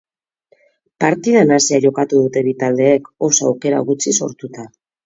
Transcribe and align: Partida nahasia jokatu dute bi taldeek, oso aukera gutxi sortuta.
Partida 1.03 1.43
nahasia 1.51 1.81
jokatu 1.85 2.23
dute 2.25 2.45
bi 2.51 2.57
taldeek, 2.65 3.13
oso 3.31 3.53
aukera 3.53 3.87
gutxi 3.93 4.21
sortuta. 4.23 4.71